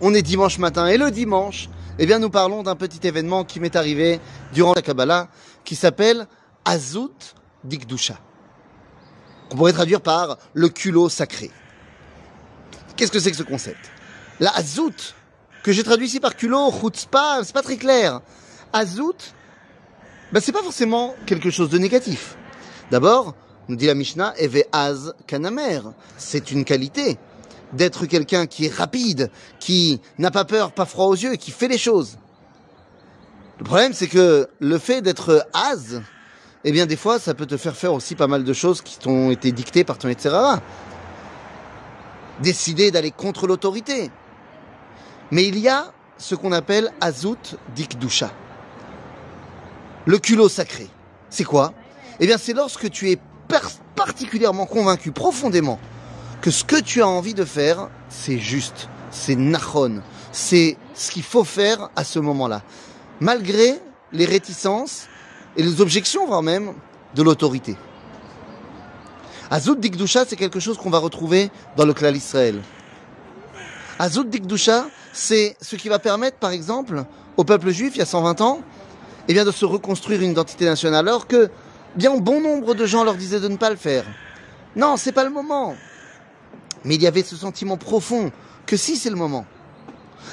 on 0.00 0.14
est 0.14 0.22
dimanche 0.22 0.58
matin 0.58 0.88
et 0.88 0.98
le 0.98 1.12
dimanche, 1.12 1.68
eh 2.00 2.06
bien, 2.06 2.18
nous 2.18 2.28
parlons 2.28 2.64
d'un 2.64 2.74
petit 2.74 3.06
événement 3.06 3.44
qui 3.44 3.60
m'est 3.60 3.76
arrivé 3.76 4.18
durant 4.52 4.74
la 4.74 4.82
Kabbalah 4.82 5.28
qui 5.64 5.76
s'appelle 5.76 6.26
Azout 6.64 7.14
Dikdusha. 7.62 8.18
On 9.52 9.56
pourrait 9.56 9.74
traduire 9.74 10.00
par 10.00 10.38
le 10.54 10.68
culot 10.68 11.08
sacré. 11.08 11.52
Qu'est-ce 12.96 13.12
que 13.12 13.20
c'est 13.20 13.30
que 13.30 13.36
ce 13.36 13.44
concept? 13.44 13.92
La 14.40 14.50
Azout, 14.56 15.14
que 15.62 15.70
j'ai 15.70 15.84
traduit 15.84 16.08
ici 16.08 16.18
par 16.18 16.34
culot, 16.34 16.72
chutzpah, 16.72 17.44
c'est 17.44 17.54
pas 17.54 17.62
très 17.62 17.76
clair. 17.76 18.22
Azout, 18.72 19.34
ben, 20.32 20.40
c'est 20.40 20.50
pas 20.50 20.64
forcément 20.64 21.14
quelque 21.26 21.50
chose 21.50 21.70
de 21.70 21.78
négatif. 21.78 22.36
D'abord, 22.90 23.36
nous 23.68 23.76
dit 23.76 23.86
la 23.86 23.94
Mishnah, 23.94 24.34
Eve 24.36 24.64
Az 24.72 25.14
Kanamer. 25.28 25.82
C'est 26.18 26.50
une 26.50 26.64
qualité 26.64 27.18
d'être 27.72 28.06
quelqu'un 28.06 28.46
qui 28.46 28.66
est 28.66 28.74
rapide, 28.74 29.30
qui 29.58 30.00
n'a 30.18 30.30
pas 30.30 30.44
peur, 30.44 30.72
pas 30.72 30.84
froid 30.84 31.06
aux 31.06 31.14
yeux, 31.14 31.36
qui 31.36 31.50
fait 31.50 31.68
les 31.68 31.78
choses. 31.78 32.18
Le 33.58 33.64
problème, 33.64 33.92
c'est 33.92 34.08
que 34.08 34.48
le 34.58 34.78
fait 34.78 35.02
d'être 35.02 35.46
Az, 35.54 36.02
eh 36.64 36.72
bien, 36.72 36.86
des 36.86 36.96
fois, 36.96 37.18
ça 37.18 37.34
peut 37.34 37.46
te 37.46 37.56
faire 37.56 37.76
faire 37.76 37.92
aussi 37.92 38.14
pas 38.14 38.26
mal 38.26 38.44
de 38.44 38.52
choses 38.52 38.82
qui 38.82 38.98
t'ont 38.98 39.30
été 39.30 39.52
dictées 39.52 39.84
par 39.84 39.98
ton 39.98 40.08
etc. 40.08 40.34
Décider 42.40 42.90
d'aller 42.90 43.10
contre 43.10 43.46
l'autorité. 43.46 44.10
Mais 45.30 45.44
il 45.44 45.58
y 45.58 45.68
a 45.68 45.92
ce 46.18 46.34
qu'on 46.34 46.52
appelle 46.52 46.92
Azout 47.00 47.56
Dikdusha. 47.74 48.30
Le 50.06 50.18
culot 50.18 50.48
sacré. 50.48 50.88
C'est 51.30 51.44
quoi? 51.44 51.72
Eh 52.20 52.26
bien, 52.26 52.38
c'est 52.38 52.52
lorsque 52.52 52.90
tu 52.90 53.10
es 53.10 53.18
particulièrement 53.96 54.66
convaincu, 54.66 55.12
profondément, 55.12 55.78
que 56.42 56.50
ce 56.50 56.64
que 56.64 56.80
tu 56.80 57.00
as 57.00 57.08
envie 57.08 57.34
de 57.34 57.44
faire, 57.44 57.88
c'est 58.10 58.38
juste, 58.38 58.88
c'est 59.12 59.36
nachon, 59.36 60.02
c'est 60.32 60.76
ce 60.92 61.12
qu'il 61.12 61.22
faut 61.22 61.44
faire 61.44 61.88
à 61.94 62.02
ce 62.02 62.18
moment-là. 62.18 62.62
Malgré 63.20 63.78
les 64.12 64.24
réticences 64.24 65.06
et 65.56 65.62
les 65.62 65.80
objections, 65.80 66.26
voire 66.26 66.42
même, 66.42 66.74
de 67.14 67.22
l'autorité. 67.22 67.76
Azout 69.50 69.76
Dikdusha, 69.76 70.24
c'est 70.26 70.36
quelque 70.36 70.58
chose 70.58 70.78
qu'on 70.78 70.90
va 70.90 70.98
retrouver 70.98 71.50
dans 71.76 71.84
le 71.84 71.94
clan 71.94 72.12
Israël. 72.12 72.60
Azout 74.00 74.24
Dikdusha, 74.24 74.86
c'est 75.12 75.56
ce 75.60 75.76
qui 75.76 75.88
va 75.88 76.00
permettre, 76.00 76.38
par 76.38 76.50
exemple, 76.50 77.04
au 77.36 77.44
peuple 77.44 77.70
juif, 77.70 77.92
il 77.94 77.98
y 77.98 78.02
a 78.02 78.06
120 78.06 78.40
ans, 78.40 78.60
eh 79.28 79.32
bien, 79.32 79.44
de 79.44 79.52
se 79.52 79.64
reconstruire 79.64 80.20
une 80.22 80.32
identité 80.32 80.64
nationale, 80.64 81.06
alors 81.06 81.28
que 81.28 81.50
bien 81.94 82.16
bon 82.16 82.40
nombre 82.40 82.74
de 82.74 82.84
gens 82.84 83.04
leur 83.04 83.14
disaient 83.14 83.40
de 83.40 83.48
ne 83.48 83.56
pas 83.56 83.70
le 83.70 83.76
faire. 83.76 84.04
Non, 84.74 84.96
c'est 84.96 85.12
pas 85.12 85.22
le 85.22 85.30
moment. 85.30 85.76
Mais 86.84 86.96
il 86.96 87.02
y 87.02 87.06
avait 87.06 87.22
ce 87.22 87.36
sentiment 87.36 87.76
profond 87.76 88.32
que 88.66 88.76
si 88.76 88.96
c'est 88.96 89.10
le 89.10 89.16
moment. 89.16 89.46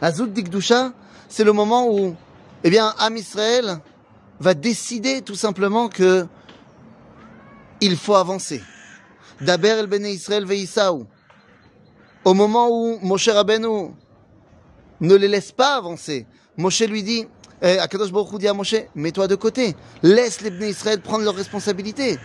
Azout 0.00 0.26
Dikdusha, 0.26 0.92
c'est 1.28 1.44
le 1.44 1.52
moment 1.52 1.88
où, 1.88 2.14
eh 2.62 2.70
bien, 2.70 2.94
Am 2.98 3.16
Israël 3.16 3.78
va 4.40 4.54
décider 4.54 5.22
tout 5.22 5.34
simplement 5.34 5.88
que 5.88 6.26
il 7.80 7.96
faut 7.96 8.14
avancer. 8.14 8.62
Daber 9.40 9.78
el 9.78 9.86
Bene 9.86 10.06
Israël 10.06 10.44
veisaou. 10.44 11.06
Au 12.24 12.34
moment 12.34 12.68
où 12.70 12.98
Moshe 13.02 13.28
Rabbeinu 13.28 13.90
ne 15.00 15.14
les 15.14 15.28
laisse 15.28 15.52
pas 15.52 15.76
avancer, 15.76 16.26
Moshe 16.56 16.80
lui 16.82 17.02
dit, 17.02 17.26
eh, 17.60 17.78
Akadosh 17.78 18.12
Baruch 18.12 18.38
dit 18.38 18.48
à 18.48 18.54
Moshe, 18.54 18.76
mets-toi 18.94 19.28
de 19.28 19.34
côté, 19.34 19.76
laisse 20.02 20.40
les 20.40 20.50
Bnei 20.50 20.70
Israël 20.70 21.00
prendre 21.00 21.24
leurs 21.24 21.34
responsabilités. 21.34 22.18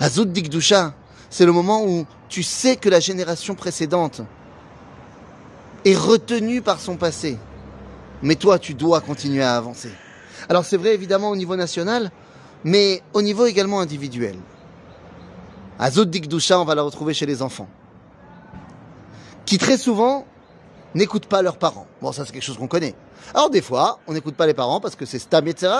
Azout 0.00 0.26
Dikdusha, 0.26 0.94
c'est 1.30 1.46
le 1.46 1.52
moment 1.52 1.84
où 1.84 2.06
tu 2.28 2.42
sais 2.42 2.76
que 2.76 2.88
la 2.88 3.00
génération 3.00 3.54
précédente 3.54 4.22
est 5.84 5.96
retenue 5.96 6.62
par 6.62 6.80
son 6.80 6.96
passé. 6.96 7.38
Mais 8.22 8.34
toi, 8.34 8.58
tu 8.58 8.74
dois 8.74 9.00
continuer 9.00 9.42
à 9.42 9.56
avancer. 9.56 9.90
Alors 10.48 10.64
c'est 10.64 10.76
vrai 10.76 10.94
évidemment 10.94 11.30
au 11.30 11.36
niveau 11.36 11.56
national, 11.56 12.10
mais 12.64 13.02
au 13.12 13.22
niveau 13.22 13.46
également 13.46 13.80
individuel. 13.80 14.36
Azout 15.78 16.06
Dikdusha, 16.06 16.58
on 16.58 16.64
va 16.64 16.74
la 16.74 16.82
retrouver 16.82 17.14
chez 17.14 17.26
les 17.26 17.42
enfants. 17.42 17.68
Qui 19.44 19.58
très 19.58 19.76
souvent 19.76 20.24
n'écoutent 20.94 21.26
pas 21.26 21.42
leurs 21.42 21.58
parents. 21.58 21.86
Bon, 22.00 22.12
ça 22.12 22.24
c'est 22.24 22.32
quelque 22.32 22.42
chose 22.42 22.58
qu'on 22.58 22.68
connaît. 22.68 22.94
Alors 23.34 23.50
des 23.50 23.60
fois, 23.60 23.98
on 24.06 24.12
n'écoute 24.12 24.34
pas 24.34 24.46
les 24.46 24.54
parents 24.54 24.80
parce 24.80 24.96
que 24.96 25.04
c'est 25.04 25.18
Stam, 25.18 25.46
etc. 25.48 25.72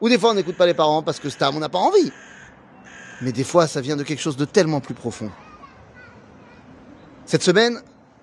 Ou 0.00 0.08
des 0.08 0.18
fois, 0.18 0.30
on 0.30 0.34
n'écoute 0.34 0.56
pas 0.56 0.66
les 0.66 0.74
parents 0.74 1.02
parce 1.02 1.20
que 1.20 1.28
Stam, 1.28 1.56
on 1.56 1.60
n'a 1.60 1.68
pas 1.68 1.78
envie. 1.78 2.12
Mais 3.22 3.32
des 3.32 3.44
fois, 3.44 3.66
ça 3.66 3.80
vient 3.80 3.96
de 3.96 4.02
quelque 4.02 4.20
chose 4.20 4.36
de 4.36 4.44
tellement 4.44 4.80
plus 4.80 4.94
profond. 4.94 5.30
Cette 7.24 7.42
semaine, 7.42 7.80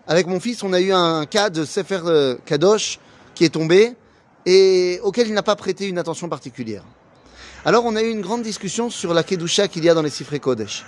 avec 0.08 0.28
mon 0.28 0.40
fils, 0.40 0.64
on 0.64 0.74
a 0.74 0.80
eu 0.80 0.92
un 0.92 1.26
cas 1.26 1.50
de 1.50 1.66
Sefer 1.66 2.02
euh, 2.06 2.36
Kadosh 2.46 3.00
qui 3.36 3.44
est 3.44 3.50
tombé 3.50 3.96
et 4.46 5.00
auquel 5.04 5.28
il 5.28 5.34
n'a 5.34 5.44
pas 5.44 5.56
prêté 5.56 5.88
une 5.88 5.98
attention 5.98 6.30
particulière. 6.30 6.84
Alors 7.66 7.86
on 7.86 7.96
a 7.96 8.02
eu 8.02 8.10
une 8.10 8.22
grande 8.22 8.42
discussion 8.42 8.90
sur 8.90 9.14
la 9.14 9.24
Kedusha 9.24 9.68
qu'il 9.68 9.86
y 9.86 9.90
a 9.90 9.94
dans 9.94 10.02
les 10.02 10.10
Sifrei 10.10 10.40
Kodesh. 10.40 10.86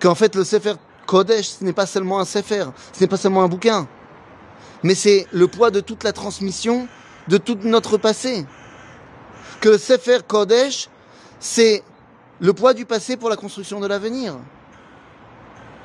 Qu'en 0.00 0.14
fait 0.14 0.34
le 0.34 0.44
Sefer 0.44 0.74
Kodesh, 1.06 1.48
ce 1.60 1.64
n'est 1.64 1.74
pas 1.74 1.86
seulement 1.86 2.20
un 2.20 2.24
Sefer, 2.24 2.66
ce 2.92 3.00
n'est 3.00 3.06
pas 3.06 3.18
seulement 3.18 3.42
un 3.42 3.48
bouquin, 3.48 3.86
mais 4.82 4.94
c'est 4.94 5.26
le 5.30 5.46
poids 5.46 5.70
de 5.70 5.80
toute 5.80 6.04
la 6.04 6.14
transmission 6.14 6.88
de 7.28 7.36
tout 7.36 7.58
notre 7.64 7.98
passé. 7.98 8.46
Que 9.60 9.70
le 9.70 9.78
Sefer 9.78 10.20
Kodesh, 10.26 10.88
c'est 11.38 11.82
le 12.40 12.52
poids 12.52 12.74
du 12.74 12.86
passé 12.86 13.16
pour 13.16 13.28
la 13.28 13.36
construction 13.36 13.80
de 13.80 13.86
l'avenir. 13.86 14.36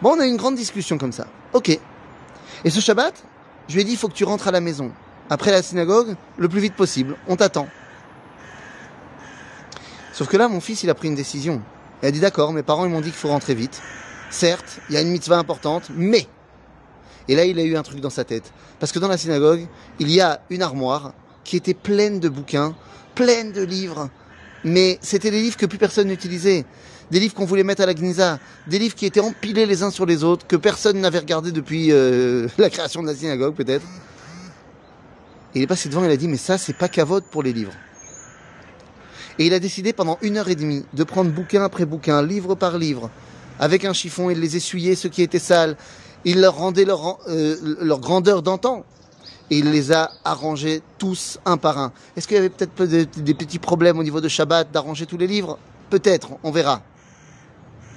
Bon, 0.02 0.16
on 0.16 0.20
a 0.20 0.26
une 0.26 0.38
grande 0.38 0.56
discussion 0.56 0.98
comme 0.98 1.12
ça. 1.12 1.28
Ok. 1.54 1.70
Et 2.64 2.70
ce 2.70 2.80
Shabbat, 2.80 3.14
je 3.68 3.76
lui 3.76 3.82
ai 3.82 3.84
dit, 3.84 3.92
il 3.92 3.98
faut 3.98 4.08
que 4.08 4.14
tu 4.14 4.24
rentres 4.24 4.48
à 4.48 4.52
la 4.52 4.62
maison, 4.62 4.92
après 5.30 5.52
la 5.52 5.62
synagogue, 5.62 6.16
le 6.38 6.50
plus 6.50 6.60
vite 6.60 6.76
possible. 6.76 7.18
On 7.28 7.36
t'attend. 7.36 7.68
Sauf 10.14 10.28
que 10.28 10.38
là, 10.38 10.48
mon 10.48 10.62
fils, 10.62 10.84
il 10.84 10.90
a 10.90 10.96
pris 10.96 11.10
une 11.10 11.16
décision. 11.16 11.62
Il 12.02 12.08
a 12.08 12.12
dit, 12.12 12.20
d'accord, 12.20 12.54
mes 12.54 12.64
parents, 12.64 12.86
ils 12.86 12.92
m'ont 12.92 13.02
dit 13.02 13.10
qu'il 13.10 13.20
faut 13.20 13.30
rentrer 13.30 13.54
vite. 13.54 13.82
Certes, 14.30 14.80
il 14.90 14.96
y 14.96 14.98
a 14.98 15.02
une 15.02 15.10
mitzvah 15.10 15.38
importante, 15.38 15.90
mais... 15.94 16.28
Et 17.28 17.36
là, 17.36 17.46
il 17.46 17.60
a 17.60 17.64
eu 17.64 17.76
un 17.76 17.84
truc 17.84 18.00
dans 18.02 18.10
sa 18.10 18.24
tête. 18.24 18.54
Parce 18.80 18.92
que 18.92 19.00
dans 19.00 19.08
la 19.08 19.18
synagogue, 19.18 19.68
il 20.00 20.12
y 20.12 20.22
a 20.22 20.42
une 20.50 20.62
armoire 20.62 21.14
qui 21.44 21.58
était 21.58 21.74
pleine 21.74 22.20
de 22.20 22.30
bouquins, 22.30 22.76
pleine 23.16 23.52
de 23.52 23.64
livres, 23.64 24.10
mais 24.66 24.98
c'était 25.02 25.30
des 25.30 25.42
livres 25.42 25.56
que 25.56 25.68
plus 25.68 25.78
personne 25.78 26.08
n'utilisait. 26.08 26.66
Des 27.12 27.20
livres 27.20 27.36
qu'on 27.36 27.46
voulait 27.46 27.64
mettre 27.64 27.84
à 27.84 27.86
la 27.86 27.94
Gnisa, 27.94 28.40
des 28.66 28.80
livres 28.80 28.96
qui 28.96 29.06
étaient 29.06 29.20
empilés 29.20 29.68
les 29.68 29.84
uns 29.84 29.92
sur 29.92 30.08
les 30.08 30.24
autres, 30.24 30.48
que 30.48 30.56
personne 30.56 31.00
n'avait 31.00 31.20
regardé 31.20 31.52
depuis 31.52 31.92
euh, 31.92 32.48
la 32.58 32.72
création 32.72 33.03
de 33.03 33.08
la 33.08 33.16
synagogue 33.16 33.53
peut-être. 33.53 33.86
Il 35.53 35.62
est 35.62 35.68
passé 35.68 35.88
devant, 35.88 36.03
il 36.03 36.09
a 36.09 36.18
dit, 36.18 36.28
mais 36.28 36.38
ça, 36.38 36.58
c'est 36.58 36.76
pas 36.76 36.90
cavote 36.90 37.26
pour 37.31 37.44
les 37.44 37.53
livres. 37.53 37.74
Et 39.38 39.46
il 39.46 39.53
a 39.53 39.59
décidé 39.59 39.94
pendant 39.94 40.18
une 40.22 40.38
heure 40.38 40.50
et 40.50 40.56
demie 40.56 40.84
de 40.94 41.03
prendre 41.03 41.30
bouquin 41.32 41.64
après 41.64 41.86
bouquin, 41.86 42.24
livre 42.24 42.56
par 42.56 42.78
livre, 42.78 43.12
avec 43.59 43.86
un 43.86 43.94
chiffon, 43.94 44.32
il 44.32 44.40
les 44.40 44.58
essuyait, 44.58 44.96
ceux 44.96 45.09
qui 45.09 45.22
étaient 45.22 45.40
sales, 45.40 45.78
il 46.26 46.42
leur 46.42 46.56
rendait 46.56 46.86
leur, 46.86 47.20
euh, 47.28 47.78
leur 47.82 48.00
grandeur 48.00 48.42
d'antan, 48.42 48.84
et 49.50 49.58
il 49.58 49.72
les 49.72 49.92
a 49.92 50.12
arrangés 50.24 50.82
tous 50.98 51.40
un 51.46 51.58
par 51.58 51.78
un. 51.78 51.92
Est-ce 52.16 52.28
qu'il 52.28 52.36
y 52.36 52.40
avait 52.40 52.50
peut-être 52.50 52.84
des 52.84 53.34
petits 53.34 53.60
problèmes 53.60 54.00
au 54.00 54.04
niveau 54.04 54.22
de 54.22 54.28
Shabbat 54.28 54.72
d'arranger 54.72 55.06
tous 55.06 55.18
les 55.18 55.28
livres? 55.28 55.60
Peut-être, 55.90 56.30
on 56.44 56.52
verra. 56.52 56.82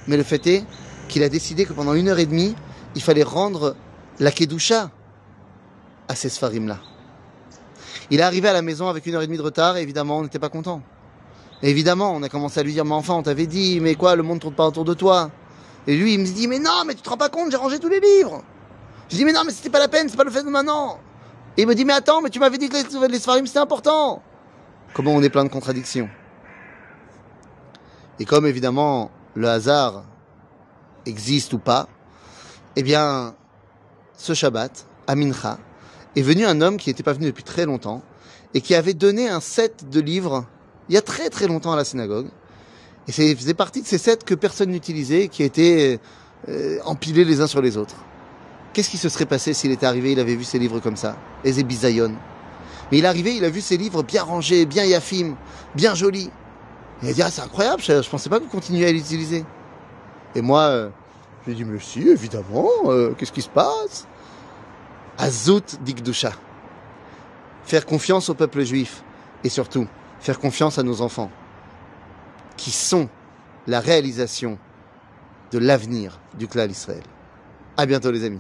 Mais 0.07 0.17
le 0.17 0.23
fait 0.23 0.47
est 0.47 0.65
qu'il 1.09 1.23
a 1.23 1.29
décidé 1.29 1.65
que 1.65 1.73
pendant 1.73 1.95
une 1.95 2.09
heure 2.09 2.19
et 2.19 2.27
demie, 2.27 2.55
il 2.95 3.03
fallait 3.03 3.23
rendre 3.23 3.77
la 4.19 4.31
Kedusha 4.31 4.91
à 6.09 6.15
ces 6.15 6.29
Sfarim-là. 6.29 6.79
Il 8.11 8.21
est 8.21 8.23
arrivé 8.23 8.49
à 8.49 8.53
la 8.53 8.63
maison 8.63 8.89
avec 8.89 9.07
une 9.07 9.15
heure 9.15 9.23
et 9.23 9.27
demie 9.27 9.37
de 9.37 9.43
retard 9.43 9.77
et 9.77 9.83
évidemment, 9.83 10.19
on 10.19 10.23
n'était 10.23 10.39
pas 10.39 10.49
content. 10.49 10.83
évidemment, 11.63 12.15
on 12.15 12.23
a 12.23 12.29
commencé 12.29 12.61
à 12.61 12.63
lui 12.63 12.73
dire, 12.73 12.85
mais 12.85 12.95
enfin, 12.95 13.15
on 13.15 13.23
t'avait 13.23 13.47
dit, 13.47 13.81
mais 13.81 13.95
quoi, 13.95 14.17
le 14.17 14.23
monde 14.23 14.41
tourne 14.41 14.55
pas 14.55 14.67
autour 14.67 14.85
de 14.85 14.95
toi? 14.95 15.31
Et 15.87 15.97
lui, 15.97 16.15
il 16.15 16.21
me 16.21 16.25
dit, 16.25 16.49
mais 16.49 16.59
non, 16.59 16.85
mais 16.87 16.95
tu 16.95 17.03
te 17.03 17.09
rends 17.09 17.17
pas 17.17 17.29
compte, 17.29 17.51
j'ai 17.51 17.57
rangé 17.57 17.79
tous 17.79 17.89
les 17.89 18.01
livres. 18.01 18.43
Je 19.11 19.17
dis, 19.17 19.25
mais 19.25 19.33
non, 19.33 19.43
mais 19.45 19.53
c'était 19.53 19.71
pas 19.71 19.79
la 19.79 19.89
peine, 19.89 20.09
c'est 20.09 20.17
pas 20.17 20.25
le 20.25 20.31
fait 20.31 20.43
de 20.43 20.51
maintenant. 20.51 20.99
Et 21.59 21.63
il 21.63 21.67
me 21.67 21.75
dit, 21.75 21.85
mais 21.85 21.93
attends, 21.93 22.23
mais 22.23 22.31
tu 22.31 22.39
m'avais 22.39 22.57
dit 22.57 22.69
que 22.69 22.77
les, 22.77 23.09
les 23.09 23.19
Sfarim, 23.19 23.45
c'était 23.45 23.59
important. 23.59 24.23
Comment 24.95 25.13
on 25.13 25.23
est 25.25 25.29
plein 25.29 25.43
de 25.43 25.49
contradictions. 25.49 26.09
Et 28.21 28.25
comme 28.25 28.47
évidemment, 28.47 29.11
le 29.35 29.49
hasard 29.49 30.05
existe 31.05 31.53
ou 31.55 31.59
pas, 31.59 31.89
eh 32.77 32.85
bien, 32.85 33.35
ce 34.17 34.35
Shabbat, 34.35 34.87
à 35.09 35.17
Mincha, 35.17 35.59
est 36.15 36.23
venu 36.23 36.47
un 36.47 36.61
homme 36.61 36.77
qui 36.77 36.91
n'était 36.91 37.03
pas 37.03 37.13
venu 37.13 37.27
depuis 37.27 37.43
très 37.43 37.67
longtemps 37.67 38.03
et 38.55 38.61
qui 38.61 38.77
avait 38.77 38.95
donné 38.95 39.29
un 39.29 39.41
set 39.41 39.91
de 39.91 40.01
livres 40.01 40.47
il 40.89 40.95
y 40.95 40.97
a 40.97 41.03
très 41.03 41.29
très 41.29 41.49
longtemps 41.49 41.73
à 41.73 41.77
la 41.77 41.85
synagogue. 41.85 42.29
Et 43.09 43.13
ça 43.13 43.23
faisait 43.37 43.55
partie 43.55 43.83
de 43.83 43.87
ces 43.87 43.99
sets 43.99 44.19
que 44.25 44.35
personne 44.35 44.71
n'utilisait, 44.71 45.27
qui 45.27 45.43
étaient 45.43 45.99
euh, 46.49 46.79
empilés 46.85 47.25
les 47.25 47.41
uns 47.41 47.49
sur 47.49 47.61
les 47.61 47.77
autres. 47.77 47.97
Qu'est-ce 48.79 48.91
qui 48.91 48.97
se 48.97 49.09
serait 49.09 49.27
passé 49.27 49.55
s'il 49.55 49.73
était 49.73 49.87
arrivé, 49.87 50.13
il 50.13 50.21
avait 50.21 50.37
vu 50.37 50.45
ses 50.45 50.61
livres 50.61 50.79
comme 50.79 50.95
ça 50.95 51.17
Ezébisayon. 51.43 52.15
Mais 52.93 52.99
il 52.99 53.05
est 53.05 53.09
arrivé, 53.09 53.35
il 53.35 53.45
a 53.45 53.51
vu 53.51 53.61
ses 53.61 53.77
livres 53.77 54.05
bien 54.05 54.23
rangés, 54.23 54.67
bien 54.67 54.85
yafim, 54.85 55.35
bien 55.75 55.97
jolis. 55.97 56.31
Il 57.03 57.09
a 57.09 57.13
dit, 57.13 57.21
ah, 57.21 57.29
c'est 57.29 57.43
incroyable, 57.43 57.83
je, 57.83 58.09
pensais 58.09 58.31
pas 58.31 58.39
que 58.39 58.45
vous 58.45 58.51
continuiez 58.51 58.87
à 58.87 58.93
l'utiliser. 58.93 59.45
Et 60.37 60.43
moi, 60.43 60.61
euh, 60.61 60.91
je 61.43 61.51
lui 61.51 61.57
dit, 61.57 61.65
mais 61.65 61.81
si, 61.81 62.09
évidemment, 62.09 62.69
euh, 62.85 63.15
qu'est-ce 63.19 63.33
qui 63.33 63.43
se 63.43 63.49
passe? 63.49 64.07
Azout 65.19 65.77
dikdusha. 65.81 66.31
Faire 67.65 67.85
confiance 67.85 68.29
au 68.29 68.35
peuple 68.35 68.63
juif. 68.63 69.03
Et 69.43 69.49
surtout, 69.49 69.89
faire 70.21 70.39
confiance 70.39 70.79
à 70.79 70.85
nos 70.85 71.01
enfants. 71.01 71.33
Qui 72.57 72.71
sont 72.71 73.09
la 73.67 73.81
réalisation 73.81 74.57
de 75.51 75.59
l'avenir 75.59 76.21
du 76.39 76.47
clan 76.47 76.69
Israël. 76.69 77.03
À 77.77 77.85
bientôt, 77.85 78.13
les 78.13 78.23
amis. 78.23 78.39